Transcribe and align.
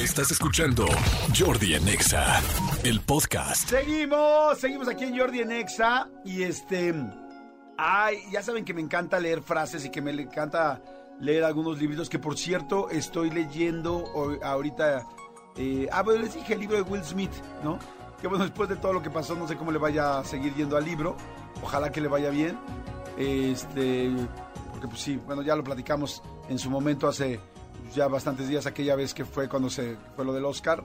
Estás 0.00 0.30
escuchando 0.30 0.86
Jordi 1.38 1.74
Anexa, 1.74 2.40
el 2.84 3.02
podcast. 3.02 3.68
Seguimos, 3.68 4.58
seguimos 4.58 4.88
aquí 4.88 5.04
en 5.04 5.18
Jordi 5.18 5.40
en 5.40 5.52
Exa 5.52 6.08
y 6.24 6.42
este, 6.42 6.94
ay, 7.76 8.16
ya 8.32 8.42
saben 8.42 8.64
que 8.64 8.72
me 8.72 8.80
encanta 8.80 9.20
leer 9.20 9.42
frases 9.42 9.84
y 9.84 9.90
que 9.90 10.00
me 10.00 10.12
encanta 10.12 10.80
leer 11.20 11.44
algunos 11.44 11.78
libros 11.78 12.08
que 12.08 12.18
por 12.18 12.38
cierto 12.38 12.88
estoy 12.88 13.28
leyendo 13.28 14.06
ahorita. 14.42 15.06
eh, 15.56 15.86
ah, 15.92 16.02
bueno, 16.02 16.22
les 16.22 16.32
dije 16.32 16.54
el 16.54 16.60
libro 16.60 16.76
de 16.76 16.82
Will 16.82 17.04
Smith, 17.04 17.32
¿no? 17.62 17.78
Que 18.22 18.26
bueno, 18.26 18.44
después 18.44 18.70
de 18.70 18.76
todo 18.76 18.94
lo 18.94 19.02
que 19.02 19.10
pasó, 19.10 19.34
no 19.34 19.46
sé 19.46 19.56
cómo 19.56 19.70
le 19.70 19.78
vaya 19.78 20.20
a 20.20 20.24
seguir 20.24 20.54
yendo 20.54 20.78
al 20.78 20.84
libro. 20.86 21.14
Ojalá 21.62 21.92
que 21.92 22.00
le 22.00 22.08
vaya 22.08 22.30
bien. 22.30 22.58
Este, 23.18 24.10
porque 24.70 24.88
pues 24.88 25.02
sí, 25.02 25.16
bueno, 25.26 25.42
ya 25.42 25.54
lo 25.56 25.62
platicamos 25.62 26.22
en 26.48 26.58
su 26.58 26.70
momento 26.70 27.06
hace 27.06 27.38
ya 27.94 28.08
bastantes 28.08 28.48
días, 28.48 28.66
aquella 28.66 28.96
vez 28.96 29.14
que 29.14 29.24
fue 29.24 29.48
cuando 29.48 29.70
se 29.70 29.96
fue 30.16 30.24
lo 30.24 30.32
del 30.32 30.44
Oscar, 30.44 30.84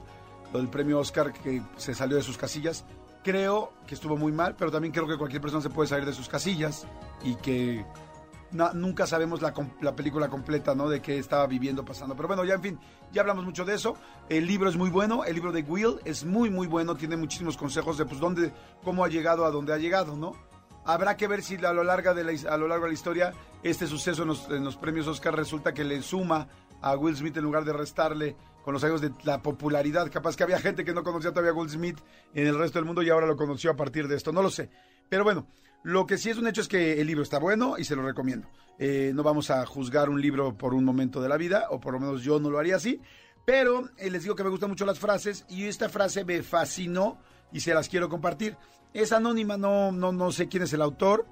lo 0.52 0.59
del 0.59 0.70
premio 0.70 1.00
Oscar 1.00 1.34
que 1.34 1.62
se 1.78 1.94
salió 1.94 2.18
de 2.18 2.23
sus 2.23 2.38
casillas. 2.38 2.86
Creo 3.23 3.73
que 3.88 3.95
estuvo 3.95 4.18
muy 4.18 4.31
mal, 4.31 4.55
pero 4.55 4.72
también 4.72 4.94
creo 4.94 5.08
que 5.08 5.18
cualquier 5.18 5.41
persona 5.41 5.62
se 5.62 5.70
puede 5.70 5.90
salir 5.90 6.05
de 6.05 6.14
sus 6.14 6.30
casillas 6.30 6.86
y 7.23 7.36
que 7.36 7.86
nunca 8.73 9.08
sabemos 9.08 9.41
la, 9.41 9.54
la 9.81 9.95
película 9.95 10.30
completa, 10.30 10.76
¿no? 10.76 10.88
De 10.88 11.02
qué 11.02 11.18
estaba 11.18 11.48
viviendo, 11.48 11.84
pasando. 11.84 12.16
Pero 12.16 12.28
bueno, 12.28 12.45
ya 12.45 12.55
en 12.55 12.62
fin, 12.62 12.80
ya 13.12 13.22
hablamos 13.22 13.45
mucho 13.45 13.66
de 13.66 13.76
eso. 13.76 13.95
El 14.30 14.48
libro 14.48 14.70
es 14.70 14.78
muy 14.78 14.90
bueno, 14.90 15.23
el 15.26 15.34
libro 15.36 15.52
de 15.52 15.64
Will 15.64 16.00
es 16.06 16.23
muy, 16.23 16.50
muy 16.50 16.67
bueno, 16.67 16.95
tiene 16.95 17.17
muchísimos 17.17 17.58
consejos 17.58 17.98
de 17.98 18.06
pues 18.06 18.20
dónde, 18.20 18.53
cómo 18.84 19.03
ha 19.03 19.09
llegado 19.09 19.45
a 19.45 19.52
donde 19.52 19.73
ha 19.73 19.78
llegado, 19.78 20.16
¿no? 20.16 20.34
Habrá 20.86 21.17
que 21.17 21.28
ver 21.28 21.42
si 21.42 21.56
a 21.66 21.73
lo, 21.73 21.84
largo 21.84 22.14
de 22.14 22.23
la, 22.23 22.52
a 22.52 22.58
lo 22.58 22.67
largo 22.67 22.86
de 22.86 22.92
la 22.92 22.94
historia 22.94 23.34
este 23.64 23.88
suceso 23.88 24.22
en 24.22 24.28
los, 24.28 24.48
en 24.50 24.64
los 24.64 24.76
premios 24.76 25.08
Oscar 25.08 25.36
resulta 25.36 25.73
que 25.73 25.84
le 25.84 26.02
suma 26.03 26.48
a 26.82 26.96
Will 26.96 27.16
Smith 27.16 27.38
en 27.38 27.44
lugar 27.44 27.66
de 27.66 27.74
restarle 27.74 28.36
con 28.64 28.74
los 28.74 28.84
años 28.84 29.02
de 29.02 29.12
la 29.24 29.42
popularidad. 29.42 30.12
Capaz 30.12 30.36
que 30.36 30.44
había 30.44 30.60
gente 30.60 30.84
que 30.84 30.94
no 30.94 31.04
conocía 31.04 31.32
todavía 31.32 31.52
a 31.52 31.54
Will 31.54 31.70
Smith 31.70 32.00
en 32.34 32.48
el 32.48 32.58
resto 32.58 32.80
del 32.80 32.86
mundo 32.86 33.04
y 33.04 33.09
ahora 33.09 33.28
lo 33.28 33.38
conoció 33.38 33.72
a 33.72 33.76
partir 33.76 34.08
de 34.08 34.16
esto. 34.16 34.32
No 34.32 34.42
lo 34.42 34.50
sé. 34.50 34.70
Pero 35.09 35.23
bueno, 35.23 35.48
lo 35.84 36.08
que 36.08 36.17
sí 36.17 36.32
es 36.32 36.38
un 36.38 36.48
hecho 36.48 36.62
es 36.62 36.67
que 36.67 37.00
el 37.00 37.08
libro 37.08 37.23
está 37.23 37.38
bueno 37.38 37.78
y 37.78 37.84
se 37.84 37.95
lo 37.95 38.02
recomiendo. 38.02 38.48
Eh, 38.80 39.12
no 39.14 39.22
vamos 39.23 39.52
a 39.52 39.66
juzgar 39.66 40.09
un 40.09 40.20
libro 40.20 40.58
por 40.58 40.73
un 40.73 40.84
momento 40.84 41.22
de 41.22 41.30
la 41.30 41.38
vida, 41.38 41.67
o 41.70 41.80
por 41.80 41.94
lo 41.94 42.00
menos 42.00 42.23
yo 42.23 42.40
no 42.40 42.50
lo 42.50 42.58
haría 42.58 42.78
así. 42.78 43.00
Pero 43.45 43.89
eh, 43.98 44.10
les 44.10 44.23
digo 44.23 44.36
que 44.36 44.44
me 44.44 44.50
gustan 44.50 44.70
mucho 44.70 44.86
las 44.86 45.00
frases 45.00 45.45
y 45.48 45.66
esta 45.66 45.88
frase 45.88 46.26
me 46.26 46.42
fascinó 46.42 47.20
y 47.52 47.60
se 47.60 47.73
las 47.73 47.88
quiero 47.88 48.10
compartir. 48.10 48.58
Es 48.94 49.12
anónima, 49.12 49.58
no, 49.58 49.92
no, 49.92 50.12
no 50.12 50.32
sé 50.32 50.48
quién 50.48 50.64
es 50.64 50.73
el 50.73 50.82
autor, 50.82 51.28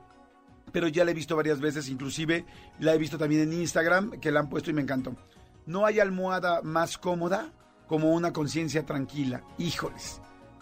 pero 0.74 0.90
ya 0.90 1.06
la 1.06 1.12
he 1.12 1.14
visto 1.14 1.38
varias 1.38 1.62
veces, 1.62 1.88
inclusive 1.88 2.46
la 2.80 2.94
he 2.94 2.98
visto 2.98 3.18
también 3.18 3.44
en 3.44 3.54
Instagram, 3.54 4.20
que 4.20 4.32
la 4.32 4.42
han 4.42 4.50
puesto 4.50 4.72
y 4.72 4.74
me 4.74 4.82
encantó. 4.82 5.16
No 5.66 5.86
hay 5.86 6.02
almohada 6.02 6.62
más 6.64 6.98
cómoda 6.98 7.54
como 7.88 8.12
una 8.14 8.34
conciencia 8.34 8.86
tranquila. 8.86 9.44
Híjoles, 9.58 10.20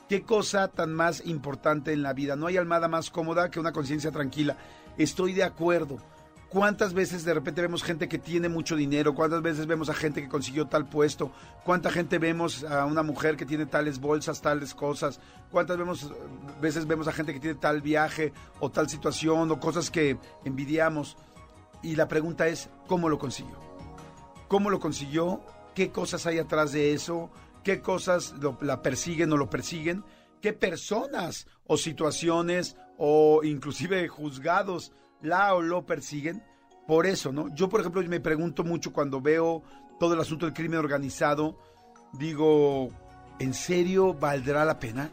qué 0.10 0.24
cosa 0.24 0.68
tan 0.68 0.94
más 0.94 1.26
importante 1.26 1.94
en 1.94 2.04
la 2.04 2.14
vida. 2.14 2.36
No 2.36 2.48
hay 2.48 2.58
almohada 2.58 2.90
más 2.90 3.10
cómoda 3.10 3.50
que 3.50 3.60
una 3.60 3.72
conciencia 3.72 4.12
tranquila. 4.12 4.58
Estoy 4.98 5.34
de 5.34 5.44
acuerdo. 5.44 5.98
¿Cuántas 6.52 6.94
veces 6.94 7.24
de 7.24 7.34
repente 7.34 7.62
vemos 7.62 7.82
gente 7.82 8.10
que 8.10 8.18
tiene 8.20 8.50
mucho 8.50 8.76
dinero? 8.76 9.16
¿Cuántas 9.16 9.42
veces 9.42 9.68
vemos 9.68 9.90
a 9.90 9.94
gente 9.94 10.22
que 10.22 10.28
consiguió 10.28 10.68
tal 10.68 10.86
puesto? 10.86 11.32
¿Cuánta 11.64 11.90
gente 11.90 12.20
vemos 12.20 12.66
a 12.66 12.86
una 12.86 13.04
mujer 13.04 13.38
que 13.38 13.46
tiene 13.46 13.66
tales 13.66 14.02
bolsas, 14.02 14.42
tales 14.42 14.74
cosas? 14.76 15.22
¿Cuántas 15.50 15.78
veces 16.60 16.86
vemos 16.88 17.08
a 17.08 17.14
gente 17.14 17.34
que 17.34 17.40
tiene 17.40 17.58
tal 17.58 17.82
viaje 17.82 18.34
o 18.60 18.70
tal 18.70 18.90
situación 18.90 19.50
o 19.50 19.60
cosas 19.62 19.90
que 19.90 20.18
envidiamos? 20.44 21.16
Y 21.84 21.96
la 21.96 22.10
pregunta 22.10 22.48
es, 22.50 22.70
¿cómo 22.86 23.08
lo 23.08 23.18
consiguió? 23.18 23.56
¿Cómo 24.50 24.70
lo 24.70 24.82
consiguió? 24.82 25.40
¿Qué 25.74 25.90
cosas 25.90 26.26
hay 26.26 26.40
atrás 26.40 26.74
de 26.74 26.92
eso? 26.94 27.30
¿Qué 27.64 27.80
cosas 27.82 28.34
lo- 28.42 28.58
la 28.60 28.82
persiguen 28.82 29.32
o 29.32 29.38
lo 29.38 29.50
persiguen? 29.50 30.04
¿Qué 30.42 30.54
personas 30.54 31.48
o 31.68 31.78
situaciones 31.78 32.76
o 32.98 33.42
inclusive 33.44 34.08
juzgados 34.08 34.92
la 35.22 35.54
o 35.54 35.62
lo 35.62 35.86
persiguen? 35.86 36.44
Por 36.88 37.06
eso, 37.06 37.32
¿no? 37.32 37.54
Yo, 37.54 37.70
por 37.70 37.80
ejemplo, 37.80 38.02
me 38.04 38.20
pregunto 38.20 38.64
mucho 38.64 38.92
cuando 38.92 39.22
veo 39.22 39.64
todo 40.00 40.16
el 40.16 40.20
asunto 40.20 40.46
del 40.46 40.56
crimen 40.56 40.80
organizado, 40.80 41.58
digo, 42.14 42.90
¿en 43.40 43.54
serio 43.54 44.14
valdrá 44.14 44.66
la 44.66 44.80
pena? 44.80 45.12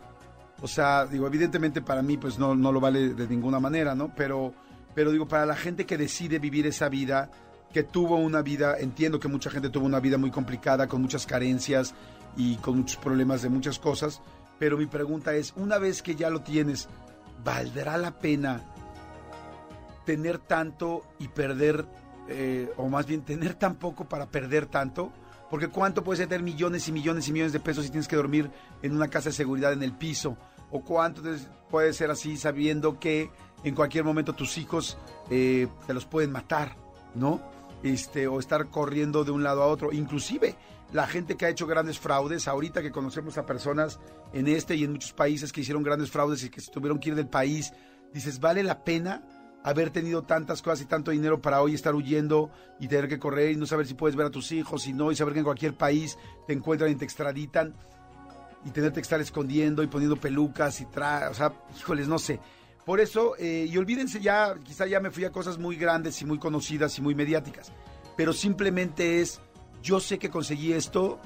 O 0.60 0.66
sea, 0.66 1.06
digo, 1.06 1.26
evidentemente 1.26 1.82
para 1.82 2.02
mí 2.02 2.16
pues 2.16 2.38
no, 2.38 2.54
no 2.54 2.72
lo 2.72 2.80
vale 2.80 3.10
de 3.10 3.28
ninguna 3.28 3.60
manera, 3.60 3.94
¿no? 3.94 4.12
Pero, 4.16 4.54
pero 4.94 5.12
digo, 5.12 5.28
para 5.28 5.46
la 5.46 5.54
gente 5.54 5.86
que 5.86 5.98
decide 5.98 6.38
vivir 6.38 6.66
esa 6.66 6.88
vida, 6.88 7.30
que 7.72 7.82
tuvo 7.82 8.16
una 8.16 8.42
vida, 8.42 8.78
entiendo 8.78 9.20
que 9.20 9.28
mucha 9.28 9.50
gente 9.50 9.68
tuvo 9.68 9.86
una 9.86 10.00
vida 10.00 10.16
muy 10.16 10.30
complicada, 10.30 10.88
con 10.88 11.02
muchas 11.02 11.26
carencias 11.26 11.94
y 12.36 12.56
con 12.56 12.78
muchos 12.78 12.96
problemas 12.96 13.42
de 13.42 13.50
muchas 13.50 13.78
cosas, 13.78 14.22
pero 14.58 14.76
mi 14.76 14.86
pregunta 14.86 15.34
es, 15.34 15.52
una 15.56 15.78
vez 15.78 16.02
que 16.02 16.14
ya 16.14 16.30
lo 16.30 16.42
tienes, 16.42 16.88
¿valdrá 17.44 17.96
la 17.96 18.18
pena 18.18 18.62
tener 20.04 20.38
tanto 20.38 21.02
y 21.18 21.28
perder, 21.28 21.86
eh, 22.28 22.72
o 22.76 22.88
más 22.88 23.06
bien 23.06 23.22
tener 23.22 23.54
tan 23.54 23.76
poco 23.76 24.08
para 24.08 24.26
perder 24.26 24.66
tanto? 24.66 25.12
Porque 25.50 25.68
cuánto 25.68 26.04
puedes 26.04 26.26
tener 26.26 26.42
millones 26.42 26.88
y 26.88 26.92
millones 26.92 27.28
y 27.28 27.32
millones 27.32 27.52
de 27.52 27.60
pesos 27.60 27.84
si 27.84 27.90
tienes 27.90 28.08
que 28.08 28.16
dormir 28.16 28.50
en 28.82 28.94
una 28.94 29.08
casa 29.08 29.30
de 29.30 29.34
seguridad 29.34 29.72
en 29.72 29.82
el 29.82 29.92
piso, 29.92 30.36
o 30.70 30.82
cuánto 30.82 31.22
puede 31.70 31.92
ser 31.92 32.10
así 32.10 32.36
sabiendo 32.36 32.98
que 32.98 33.30
en 33.64 33.74
cualquier 33.74 34.04
momento 34.04 34.34
tus 34.34 34.58
hijos 34.58 34.98
eh, 35.30 35.68
te 35.86 35.94
los 35.94 36.04
pueden 36.04 36.32
matar, 36.32 36.76
¿no? 37.14 37.40
Este, 37.82 38.26
o 38.26 38.40
estar 38.40 38.66
corriendo 38.68 39.24
de 39.24 39.30
un 39.30 39.42
lado 39.42 39.62
a 39.62 39.66
otro. 39.66 39.92
Inclusive 39.92 40.56
la 40.92 41.06
gente 41.06 41.36
que 41.36 41.46
ha 41.46 41.48
hecho 41.48 41.66
grandes 41.66 41.98
fraudes, 41.98 42.48
ahorita 42.48 42.82
que 42.82 42.90
conocemos 42.90 43.36
a 43.38 43.46
personas 43.46 43.98
en 44.32 44.48
este 44.48 44.74
y 44.74 44.84
en 44.84 44.92
muchos 44.92 45.12
países 45.12 45.52
que 45.52 45.60
hicieron 45.60 45.82
grandes 45.82 46.10
fraudes 46.10 46.42
y 46.44 46.50
que 46.50 46.60
se 46.60 46.70
tuvieron 46.70 46.98
que 46.98 47.10
ir 47.10 47.14
del 47.14 47.28
país, 47.28 47.72
dices, 48.12 48.40
¿vale 48.40 48.62
la 48.62 48.84
pena 48.84 49.22
haber 49.64 49.90
tenido 49.90 50.22
tantas 50.22 50.62
cosas 50.62 50.82
y 50.82 50.86
tanto 50.86 51.10
dinero 51.10 51.42
para 51.42 51.60
hoy 51.60 51.74
estar 51.74 51.94
huyendo 51.94 52.50
y 52.78 52.88
tener 52.88 53.08
que 53.08 53.18
correr 53.18 53.52
y 53.52 53.56
no 53.56 53.66
saber 53.66 53.86
si 53.86 53.94
puedes 53.94 54.16
ver 54.16 54.26
a 54.26 54.30
tus 54.30 54.52
hijos 54.52 54.86
y 54.86 54.92
no, 54.92 55.12
y 55.12 55.16
saber 55.16 55.34
que 55.34 55.40
en 55.40 55.44
cualquier 55.44 55.74
país 55.74 56.16
te 56.46 56.52
encuentran 56.52 56.90
y 56.90 56.94
te 56.94 57.04
extraditan 57.04 57.74
y 58.64 58.70
tenerte 58.70 58.96
que 58.96 59.02
estar 59.02 59.20
escondiendo 59.20 59.82
y 59.82 59.86
poniendo 59.86 60.16
pelucas 60.16 60.80
y 60.80 60.86
tra... 60.86 61.28
O 61.30 61.34
sea, 61.34 61.52
híjoles, 61.78 62.08
no 62.08 62.18
sé. 62.18 62.40
Por 62.84 63.00
eso, 63.00 63.34
eh, 63.38 63.66
y 63.68 63.76
olvídense 63.76 64.20
ya, 64.20 64.54
quizá 64.64 64.86
ya 64.86 65.00
me 65.00 65.10
fui 65.10 65.24
a 65.24 65.30
cosas 65.30 65.58
muy 65.58 65.76
grandes 65.76 66.20
y 66.22 66.24
muy 66.24 66.38
conocidas 66.38 66.96
y 66.98 67.02
muy 67.02 67.14
mediáticas, 67.14 67.70
pero 68.16 68.32
simplemente 68.32 69.20
es, 69.20 69.42
yo 69.88 70.00
sé 70.00 70.18
que 70.18 70.28
conseguí 70.28 70.74
esto 70.74 71.18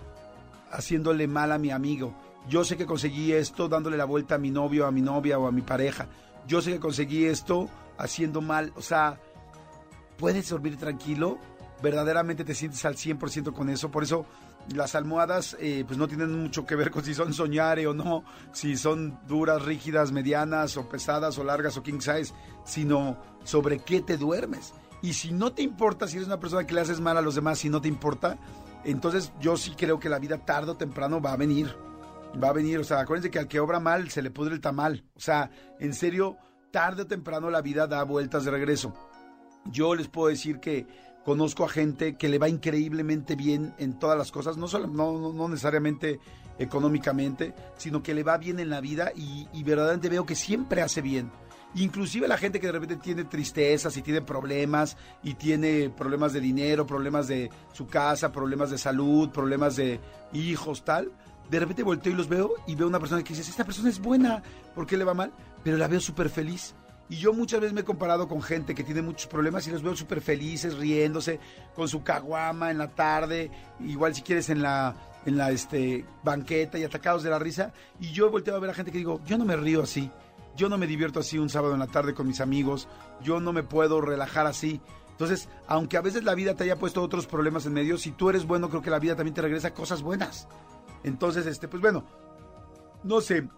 haciéndole 0.71 1.27
mal 1.27 1.51
a 1.51 1.59
mi 1.59 1.73
amigo, 1.73 2.15
yo 2.49 2.63
sé 2.63 2.77
que 2.77 2.87
conseguí 2.87 3.33
esto 3.33 3.69
dándole 3.69 3.97
la 3.97 4.05
vuelta 4.05 4.37
a 4.37 4.39
mi 4.39 4.53
novio, 4.53 4.87
a 4.87 4.93
mi 4.93 5.03
novia 5.03 5.37
o 5.37 5.49
a 5.49 5.51
mi 5.51 5.63
pareja, 5.63 6.07
yo 6.47 6.63
sé 6.63 6.71
que 6.71 6.79
conseguí 6.79 7.25
esto 7.25 7.69
haciendo 7.99 8.41
mal, 8.41 8.73
o 8.77 8.81
sea, 8.81 9.19
puedes 10.17 10.49
dormir 10.49 10.77
tranquilo, 10.77 11.39
verdaderamente 11.83 12.45
te 12.45 12.55
sientes 12.55 12.85
al 12.85 12.95
100% 12.95 13.53
con 13.53 13.69
eso, 13.69 13.91
por 13.91 14.05
eso 14.05 14.27
las 14.73 14.95
almohadas 14.95 15.57
eh, 15.59 15.83
pues 15.85 15.99
no 15.99 16.07
tienen 16.07 16.41
mucho 16.41 16.65
que 16.65 16.77
ver 16.77 16.93
con 16.93 17.05
si 17.05 17.15
son 17.15 17.35
soñare 17.35 17.89
o 17.89 17.95
no, 17.95 18.23
si 18.53 18.77
son 18.77 19.19
duras, 19.27 19.65
rígidas, 19.65 20.13
medianas 20.13 20.77
o 20.77 20.89
pesadas 20.89 21.37
o 21.37 21.43
largas 21.43 21.77
o 21.79 21.83
king 21.83 21.99
size, 21.99 22.33
sino 22.65 23.17
sobre 23.43 23.81
qué 23.81 24.03
te 24.03 24.17
duermes. 24.17 24.73
Y 25.03 25.15
si 25.15 25.33
no 25.33 25.53
te 25.53 25.63
importa, 25.63 26.07
si 26.07 26.17
eres 26.17 26.29
una 26.29 26.39
persona 26.39 26.65
que 26.65 26.75
le 26.75 26.81
haces 26.81 27.01
mal 27.01 27.17
a 27.17 27.23
los 27.23 27.35
demás, 27.35 27.59
si 27.59 27.69
no 27.69 27.81
te 27.81 27.89
importa, 27.89 28.39
entonces 28.85 29.33
yo 29.41 29.57
sí 29.57 29.73
creo 29.77 29.99
que 29.99 30.09
la 30.09 30.21
vida 30.21 30.39
tarde 30.39 30.71
o 30.71 30.77
temprano 30.77 31.21
va 31.21 31.33
a 31.33 31.37
venir. 31.37 31.75
Va 32.43 32.49
a 32.49 32.53
venir, 32.53 32.79
o 32.79 32.85
sea, 32.85 33.01
acuérdense 33.01 33.31
que 33.31 33.41
al 33.41 33.49
que 33.49 33.61
obra 33.61 33.81
mal 33.81 34.11
se 34.11 34.23
le 34.23 34.31
pudre 34.31 34.55
el 34.55 34.61
tamal. 34.61 35.05
O 35.15 35.21
sea, 35.21 35.51
en 35.81 35.93
serio, 35.93 36.37
tarde 36.71 37.03
o 37.03 37.07
temprano 37.07 37.51
la 37.51 37.63
vida 37.63 37.87
da 37.87 38.05
vueltas 38.05 38.45
de 38.45 38.53
regreso. 38.53 38.95
Yo 39.67 39.95
les 39.95 40.09
puedo 40.09 40.29
decir 40.29 40.61
que 40.61 40.87
conozco 41.25 41.65
a 41.65 41.69
gente 41.69 42.17
que 42.17 42.29
le 42.29 42.39
va 42.39 42.49
increíblemente 42.49 43.37
bien 43.37 43.75
en 43.79 43.99
todas 43.99 44.17
las 44.17 44.33
cosas, 44.33 44.57
no, 44.57 44.67
solo, 44.67 44.87
no, 44.87 45.33
no, 45.33 45.49
necesariamente 45.49 46.21
económicamente, 46.59 47.55
sino 47.77 48.03
que 48.03 48.15
le 48.15 48.23
va 48.23 48.39
bien 48.39 48.61
en 48.61 48.71
la 48.71 48.81
vida 48.81 49.13
y 49.15 49.63
verdaderamente 49.63 50.09
veo 50.09 50.27
que 50.27 50.35
siempre 50.35 50.83
hace 50.83 51.01
bien. 51.01 51.31
Inclusive 51.75 52.29
la 52.29 52.37
gente 52.37 52.61
que 52.61 52.67
de 52.67 52.73
repente 52.73 52.97
tiene 52.97 53.25
tristezas 53.25 53.97
y 53.97 54.03
tiene 54.03 54.21
problemas 54.21 54.97
y 55.23 55.35
tiene 55.35 55.89
problemas 55.89 56.33
de 56.35 56.41
dinero, 56.41 56.87
problemas 56.87 57.29
de 57.29 57.51
su 57.73 57.87
casa, 57.87 58.31
problemas 58.31 58.71
de 58.71 58.79
salud, 58.79 59.31
problemas 59.31 59.77
de 59.77 59.99
hijos, 60.35 60.85
tal. 60.85 61.11
De 61.51 61.59
repente 61.59 61.83
volteo 61.83 62.13
y 62.13 62.17
los 62.17 62.29
veo 62.29 62.53
y 62.67 62.75
veo 62.75 62.87
una 62.87 62.99
persona 63.01 63.23
que 63.23 63.35
dice, 63.35 63.51
esta 63.51 63.65
persona 63.65 63.89
es 63.89 64.01
buena, 64.01 64.43
¿por 64.75 64.87
qué 64.87 64.97
le 64.97 65.05
va 65.05 65.15
mal? 65.15 65.33
Pero 65.65 65.79
la 65.79 65.89
veo 65.89 66.01
súper 66.01 66.29
feliz. 66.29 66.75
Y 67.09 67.17
yo 67.17 67.33
muchas 67.33 67.61
veces 67.61 67.75
me 67.75 67.83
he 67.83 67.85
comparado 67.85 68.29
con 68.29 68.43
gente 68.43 68.75
que 68.75 68.85
tiene 68.85 69.03
muchos 69.03 69.27
problemas 69.27 69.67
y 69.67 69.71
los 69.71 69.83
veo 69.83 69.95
súper 69.97 70.21
felices, 70.21 70.77
riéndose, 70.77 71.41
con 71.75 71.89
su 71.89 72.03
caguama 72.03 72.71
en 72.71 72.79
la 72.79 72.89
tarde, 72.89 73.51
igual 73.81 74.15
si 74.15 74.23
quieres 74.23 74.49
en 74.49 74.63
la, 74.63 74.95
en 75.27 75.37
la 75.37 75.51
este, 75.51 76.05
banqueta 76.23 76.79
y 76.79 76.85
atacados 76.85 77.23
de 77.23 77.31
la 77.31 77.39
risa. 77.39 77.73
Y 78.01 78.13
yo 78.13 78.27
he 78.27 78.31
volteado 78.31 78.57
a 78.57 78.61
ver 78.61 78.71
a 78.71 78.75
gente 78.75 78.93
que 78.93 78.99
digo, 78.99 79.21
yo 79.27 79.37
no 79.37 79.45
me 79.45 79.57
río 79.57 79.83
así, 79.83 80.11
yo 80.57 80.69
no 80.69 80.79
me 80.79 80.87
divierto 80.87 81.21
así 81.21 81.39
un 81.39 81.49
sábado 81.49 81.75
en 81.75 81.81
la 81.81 81.87
tarde 81.87 82.15
con 82.15 82.27
mis 82.27 82.41
amigos, 82.41 82.89
yo 83.23 83.41
no 83.41 83.53
me 83.53 83.63
puedo 83.63 84.01
relajar 84.01 84.47
así. 84.47 84.81
Entonces, 85.11 85.49
aunque 85.67 85.97
a 85.97 86.03
veces 86.03 86.25
la 86.25 86.35
vida 86.35 86.55
te 86.55 86.65
haya 86.65 86.79
puesto 86.79 87.03
otros 87.03 87.27
problemas 87.27 87.67
en 87.67 87.75
medio, 87.75 87.99
si 87.99 88.11
tú 88.11 88.31
eres 88.31 88.47
bueno, 88.47 88.69
creo 88.69 88.83
que 88.83 88.91
la 88.91 88.99
vida 88.99 89.17
también 89.17 89.35
te 89.35 89.43
regresa 89.43 89.75
cosas 89.75 90.03
buenas. 90.03 90.49
Entonces, 91.05 91.47
este, 91.47 91.69
pues 91.69 91.81
bueno, 91.81 92.05
no 93.05 93.21
sé, 93.21 93.49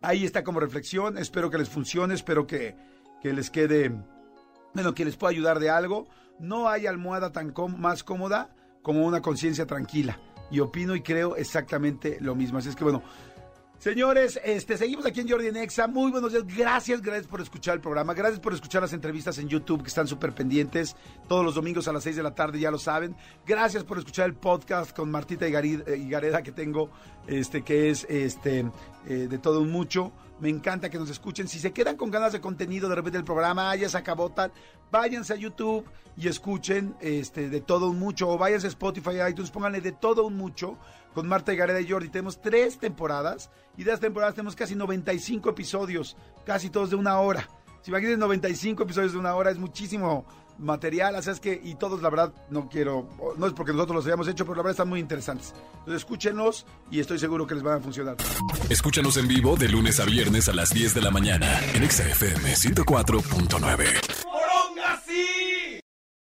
ahí 0.00 0.24
está 0.24 0.44
como 0.44 0.60
reflexión, 0.60 1.18
espero 1.18 1.50
que 1.50 1.58
les 1.58 1.68
funcione, 1.68 2.14
espero 2.14 2.46
que, 2.46 2.76
que 3.20 3.32
les 3.32 3.50
quede, 3.50 3.92
bueno, 4.72 4.94
que 4.94 5.04
les 5.04 5.16
pueda 5.16 5.30
ayudar 5.30 5.58
de 5.58 5.70
algo. 5.70 6.06
No 6.38 6.68
hay 6.68 6.86
almohada 6.86 7.32
tan 7.32 7.52
más 7.78 8.02
cómoda 8.04 8.54
como 8.82 9.04
una 9.06 9.22
conciencia 9.22 9.66
tranquila. 9.66 10.18
Y 10.50 10.60
opino 10.60 10.94
y 10.94 11.02
creo 11.02 11.36
exactamente 11.36 12.18
lo 12.20 12.34
mismo. 12.34 12.58
Así 12.58 12.68
es 12.68 12.76
que 12.76 12.84
bueno, 12.84 13.02
Señores, 13.84 14.40
este, 14.42 14.78
seguimos 14.78 15.04
aquí 15.04 15.20
en 15.20 15.28
Jordi 15.28 15.52
Nexa. 15.52 15.86
Muy 15.86 16.10
buenos 16.10 16.32
días. 16.32 16.46
Gracias, 16.46 17.02
gracias 17.02 17.26
por 17.26 17.42
escuchar 17.42 17.74
el 17.74 17.82
programa. 17.82 18.14
Gracias 18.14 18.40
por 18.40 18.54
escuchar 18.54 18.80
las 18.80 18.94
entrevistas 18.94 19.36
en 19.36 19.46
YouTube 19.46 19.82
que 19.82 19.88
están 19.88 20.08
súper 20.08 20.34
pendientes. 20.34 20.96
Todos 21.28 21.44
los 21.44 21.54
domingos 21.54 21.86
a 21.86 21.92
las 21.92 22.02
6 22.04 22.16
de 22.16 22.22
la 22.22 22.34
tarde, 22.34 22.58
ya 22.58 22.70
lo 22.70 22.78
saben. 22.78 23.14
Gracias 23.46 23.84
por 23.84 23.98
escuchar 23.98 24.24
el 24.24 24.36
podcast 24.36 24.96
con 24.96 25.10
Martita 25.10 25.46
y 25.46 25.52
Gareda 26.08 26.42
que 26.42 26.50
tengo, 26.50 26.88
este, 27.26 27.60
que 27.60 27.90
es 27.90 28.06
este, 28.08 28.60
eh, 29.06 29.28
de 29.28 29.36
todo 29.36 29.60
un 29.60 29.70
mucho. 29.70 30.12
Me 30.40 30.48
encanta 30.48 30.90
que 30.90 30.98
nos 30.98 31.10
escuchen. 31.10 31.46
Si 31.48 31.58
se 31.58 31.72
quedan 31.72 31.96
con 31.96 32.10
ganas 32.10 32.32
de 32.32 32.40
contenido 32.40 32.88
de 32.88 32.96
repente 32.96 33.18
del 33.18 33.24
programa, 33.24 33.74
ya 33.76 33.88
se 33.88 33.96
acabó 33.96 34.32
váyanse 34.90 35.32
a 35.32 35.36
YouTube 35.36 35.84
y 36.16 36.28
escuchen 36.28 36.96
este, 37.00 37.48
de 37.48 37.60
todo 37.60 37.88
un 37.88 37.98
mucho. 37.98 38.28
O 38.28 38.38
váyanse 38.38 38.66
a 38.66 38.70
Spotify, 38.70 39.16
iTunes, 39.28 39.50
pónganle 39.50 39.80
de 39.80 39.92
todo 39.92 40.26
un 40.26 40.36
mucho 40.36 40.78
con 41.14 41.28
Marta 41.28 41.52
y 41.52 41.56
Gareda 41.56 41.80
y 41.80 41.88
Jordi. 41.88 42.08
Tenemos 42.08 42.40
tres 42.40 42.78
temporadas 42.78 43.50
y 43.76 43.84
de 43.84 43.92
las 43.92 44.00
temporadas 44.00 44.34
tenemos 44.34 44.56
casi 44.56 44.74
95 44.74 45.50
episodios, 45.50 46.16
casi 46.44 46.68
todos 46.68 46.90
de 46.90 46.96
una 46.96 47.18
hora. 47.20 47.48
Si 47.82 47.90
imaginen 47.90 48.18
95 48.18 48.82
episodios 48.82 49.12
de 49.12 49.18
una 49.18 49.34
hora, 49.34 49.50
es 49.50 49.58
muchísimo 49.58 50.24
material, 50.58 51.16
así 51.16 51.30
es 51.30 51.40
que, 51.40 51.60
y 51.62 51.74
todos 51.74 52.02
la 52.02 52.10
verdad 52.10 52.32
no 52.50 52.68
quiero, 52.68 53.08
no 53.36 53.46
es 53.46 53.52
porque 53.52 53.72
nosotros 53.72 53.96
los 53.96 54.06
hayamos 54.06 54.28
hecho, 54.28 54.44
pero 54.44 54.56
la 54.56 54.62
verdad 54.62 54.72
están 54.72 54.88
muy 54.88 55.00
interesantes. 55.00 55.54
Entonces 55.78 55.96
escúchenlos 55.96 56.66
y 56.90 57.00
estoy 57.00 57.18
seguro 57.18 57.46
que 57.46 57.54
les 57.54 57.62
van 57.62 57.78
a 57.78 57.80
funcionar. 57.80 58.16
Escúchanos 58.68 59.16
en 59.16 59.28
vivo 59.28 59.56
de 59.56 59.68
lunes 59.68 60.00
a 60.00 60.04
viernes 60.04 60.48
a 60.48 60.52
las 60.52 60.70
10 60.70 60.94
de 60.94 61.00
la 61.00 61.10
mañana 61.10 61.60
en 61.74 61.90
XFM 61.90 62.54
104.9. 62.54 64.13